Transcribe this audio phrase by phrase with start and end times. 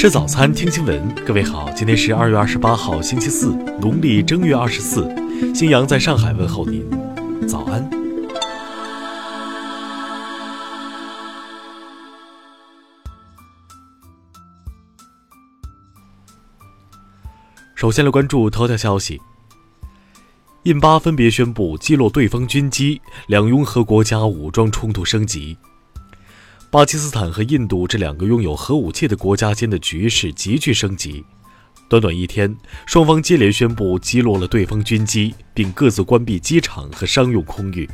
[0.00, 1.14] 吃早餐，听新闻。
[1.26, 5.06] 各位好，今天是二月二十八号，星期四，农历正月二十四。
[5.54, 6.88] 新阳在上海问候您，
[7.46, 7.86] 早安。
[17.74, 19.20] 首先来关注头条消息。
[20.62, 25.58] 印巴分别宣布击落对方军机，两拥核国家武装冲突升级。
[26.72, 31.24] 巴基斯坦和印度这两个拥有核武器的国家间的局势急剧升级。
[31.88, 32.56] 短短一天，
[32.86, 37.90] 双方接连宣布击落了对方军机，并各自关闭机场和商用空域。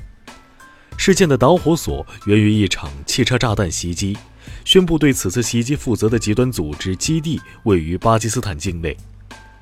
[0.98, 4.14] 事件的导火索源于一场汽车炸弹袭击。
[4.62, 8.94] 宣布对此次袭击负责的极端组织基地位于巴基斯坦境内。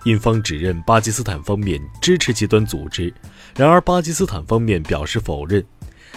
[0.06, 3.14] 印方指认巴基斯坦方面支持极端组织，
[3.56, 5.64] 然而巴基斯坦方面表示否认。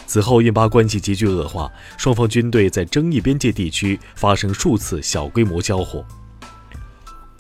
[0.08, 6.04] 此后，印巴关系急剧恶化，双方军队在争议边界地区发生数次小规模交火。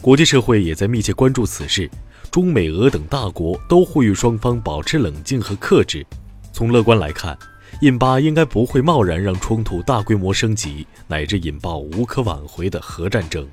[0.01, 1.89] 国际社会也在密切关注此事，
[2.29, 6.05] 中美俄等大国都呼吁双方保持冷静和克制。
[6.51, 7.37] 从乐观来看，
[7.81, 13.47] 印巴应该不会贸然让冲突大规模升级，乃至引爆无可挽回的核战争。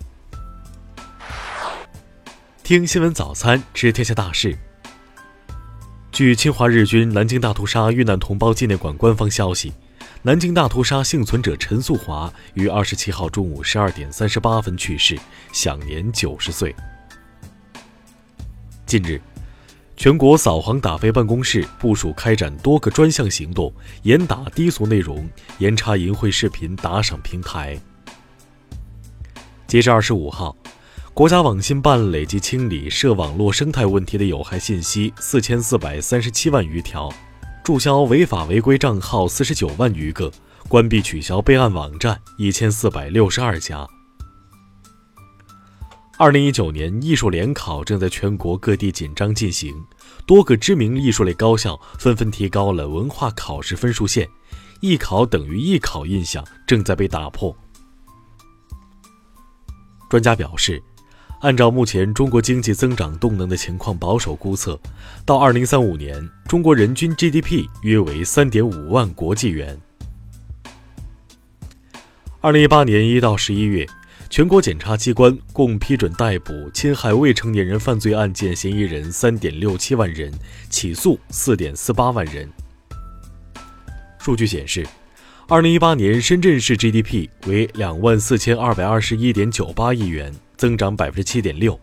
[2.64, 4.58] 听新闻早餐，知天下大事。
[6.14, 9.72] 据侵华日军南京大屠杀遇难同胞纪念馆官方消息，
[10.22, 15.18] 南京大屠杀幸存者陈素华于二十七号中午十二点三十八分去世，
[15.52, 16.72] 享年九十岁。
[18.86, 19.20] 近日，
[19.96, 27.76] 全国扫黄打非办公室部署开展多个专项行动，严打低俗内容，严查淫秽视频打赏平台。
[29.66, 30.56] 截至二十五号。
[31.14, 37.08] 国家网信办累计清理涉网络生态问题的有害信息四千四百三十七万余条，
[37.62, 40.28] 注销违法违规账号四十九万余个，
[40.66, 43.86] 关闭取消备案网站一千四百六十二家。
[46.18, 49.72] 二零一九年艺术联考正在全国各地紧张进行，
[50.26, 54.28] 多个知名艺术类高校纷纷提高了文化考试分数线，
[54.80, 57.56] 艺考等于艺考印象正在被打破。
[60.10, 60.82] 专家表示。
[61.44, 64.81] 按照目前中国经济增长动能的情况保守估测，
[65.27, 69.78] 到二零三五年，中国人均 GDP 约为三点五万国际元。
[72.41, 73.87] 二零一八年一到十一月，
[74.31, 80.33] 全国检察机关共批准逮捕侵害未成年人犯罪案件嫌疑人三点六七万人，
[80.71, 82.49] 起诉四点四八万人。
[84.19, 84.87] 数据显示，
[85.47, 90.33] 二零一八年深圳市 GDP 为两万四千二百二十一点九八亿元。
[90.56, 91.78] 增长百分之七点六，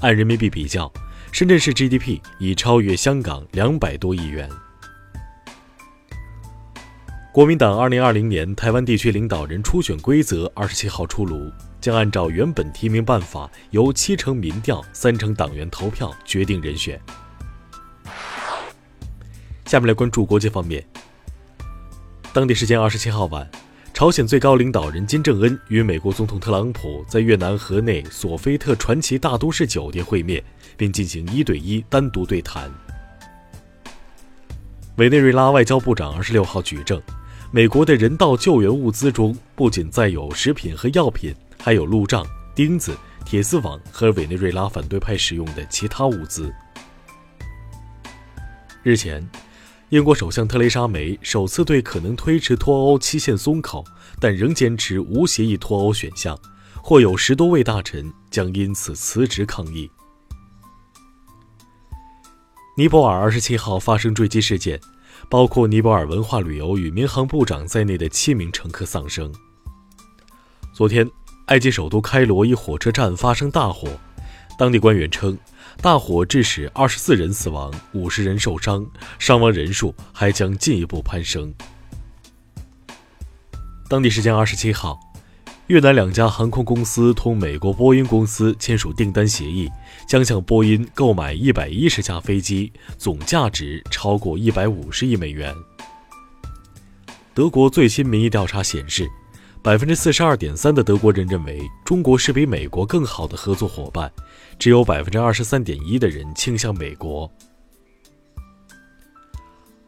[0.00, 0.92] 按人民币比较，
[1.32, 4.48] 深圳市 GDP 已超越香港两百多亿元。
[7.32, 16.98] 国民党二零二零年台湾地区领导人初选规则二十七号出炉，将按照原本提名办法，由七成民调、三成党员投票决定人选。
[19.66, 20.82] 下面来关注国际方面，
[22.32, 23.46] 当地时间二十七号晚。
[23.96, 30.44] 朝鲜最高领导人金正恩与美国总统特朗普在越南河内索菲特传奇大都市酒店会面，
[30.76, 32.70] 并进行一对一单独对谈。
[34.96, 37.00] 委内瑞拉外交部长二十六号举证，
[37.50, 42.22] 美国的人道救援物资中不仅载有食品和药品，还有路障、
[42.54, 46.52] 钉子、铁丝网和委内瑞拉反对派使用的其他物资。
[48.82, 49.26] 日前。
[49.90, 53.84] 英国首相特蕾莎梅首次对可能推迟脱欧期限松口，
[54.18, 56.36] 但仍坚持无协议脱欧选项，
[56.82, 59.88] 或有十多位大臣将因此辞职抗议。
[62.76, 64.80] 尼泊尔二十七号发生坠机事件，
[65.30, 69.32] 包括尼泊尔文化旅游与民航部长在内的七名乘客丧生。
[70.72, 71.08] 昨天，
[71.46, 73.88] 埃及首都开罗一火车站发生大火，
[74.58, 75.38] 当地官员称。
[75.82, 78.84] 大火致使二十四人死亡，五十人受伤，
[79.20, 81.54] 伤亡人数还将进一步攀升。
[83.88, 84.98] 当地时间二十七号，
[85.68, 89.70] 越南两家航空公司同美国波音公司签署订单协议，
[90.08, 95.54] 将向波音购买一百一十架飞机，总价值超过一百五十亿美元。
[97.32, 99.08] 德国最新民意调查显示。
[99.66, 104.08] 百分之四十二点三的德国人认为中国是比美国更好的合作伙伴，
[104.60, 107.28] 只有百分之二十三点一的人倾向美国。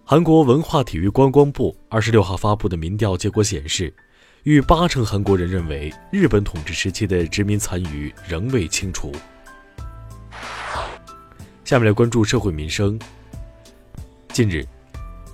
[0.04, 3.94] 韩国文化体育观光部二十六号发布的民调结果显示，
[4.42, 9.12] 逾八成韩国人认为日本统治时期的殖民残余仍未清除。
[11.64, 12.98] 下面来关注社会民生。
[14.32, 14.66] 近日。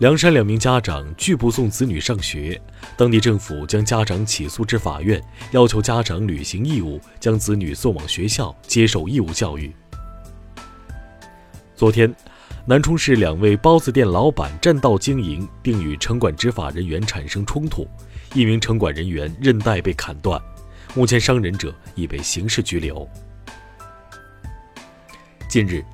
[0.01, 2.61] 梁山两名家长拒不送子女上学，
[2.97, 9.73] 当地政府将家长起诉至法院，要求家长履行义务，将子女送往学校接受义务教育。
[11.77, 12.13] 昨天，
[12.67, 17.87] 南充市两位包子店老板占道经营，并与城管执法人员产生冲突，
[18.35, 20.43] 一名城管人员韧带被砍断，
[20.97, 23.09] 目前伤人者已被刑事拘留。
[25.49, 25.85] 近日。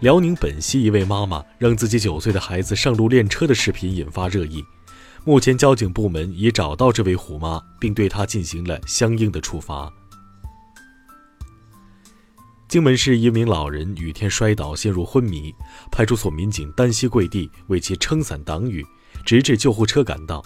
[0.00, 4.64] 辽宁本溪一位妈妈让自己九岁的孩子上路练车的视频引发热议。
[5.24, 9.92] 目前，交警部门已找到这位虎妈，并对她进行了相应的处罚。
[12.66, 15.54] 荆门市一名老人雨天摔倒，陷入昏迷，
[15.92, 18.82] 派出所民警单膝跪地为其撑伞挡雨，
[19.26, 20.42] 直至救护车赶到。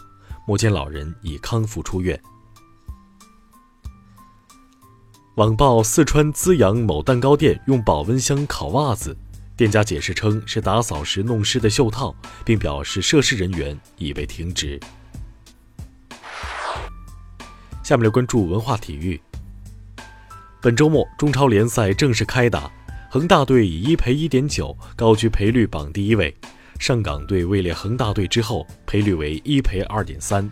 [0.49, 2.21] 目前，老人已康复出院。
[5.37, 9.17] 网曝四川资阳某蛋糕店用保温箱烤袜子。
[9.57, 12.13] 店家解释称是打扫时弄湿的袖套，
[12.45, 14.81] 并表示涉事人员已被停职。
[17.85, 19.21] 下面来关注文化体育。
[20.61, 22.69] 本周末中超联赛正式开打，
[23.09, 26.35] 恒大队以一赔一点九高居赔率榜第一位，
[26.81, 30.51] 上港队位列恒大队之后，赔率为一赔二点三。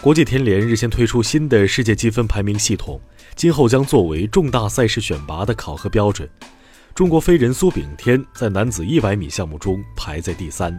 [0.00, 3.00] 国际田联日前推出新的世界积分排名系统，
[3.34, 6.28] 今后将作为重大赛事选拔的考核标准。
[6.94, 10.78] 中国飞人苏炳添在男子100米项目中排在第三。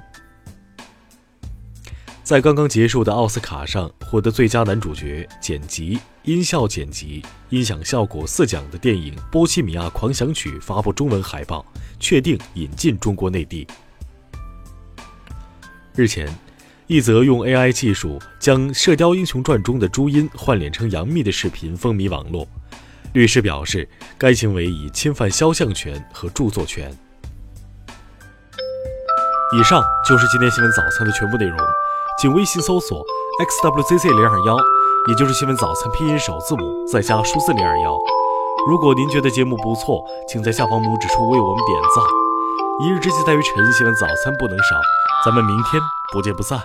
[2.23, 11.65] 在刚刚结束的奥斯卡上，获得最佳男主角、剪辑、音效剪辑、音响效果四奖的电影《波西米亚狂想曲》发布中文海报，
[11.99, 13.67] 确定引进中国内地。
[15.95, 16.33] 日前。
[16.87, 22.45] 一则用 AI 技术将《射雕英雄传》中的朱茵换脸成杨幂的视频风靡网络。
[23.13, 23.87] 律师表示，
[24.17, 26.91] 该行为已侵犯肖像权和著作权。
[29.55, 31.57] 以上就是今天新闻早餐的全部内容，
[32.19, 33.01] 请微信搜索
[33.39, 34.57] xwzc 零二幺，
[35.07, 37.95] 也就是新闻早餐拼音首字母再加数字零二幺。
[38.67, 42.22] 如果您觉得节目不错，请在下方拇指处为我们点赞。
[42.79, 44.81] 一日之计在于晨，新闻早餐不能少。
[45.23, 45.79] 咱们明天
[46.11, 46.59] 不见不散。